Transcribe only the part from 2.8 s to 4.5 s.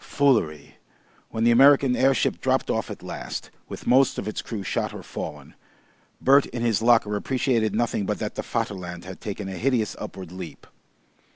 at last, with most of its